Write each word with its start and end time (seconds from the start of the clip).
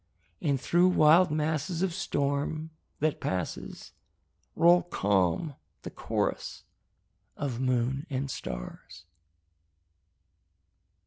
And 0.41 0.59
through 0.59 0.87
wild 0.87 1.29
masses 1.29 1.83
of 1.83 1.93
storm, 1.93 2.71
that 3.01 3.21
passes, 3.21 3.91
Roll 4.55 4.81
calm 4.81 5.53
the 5.83 5.91
chorus 5.91 6.63
of 7.37 7.59
moon 7.61 8.07
and 8.09 8.31
stars. 8.31 9.05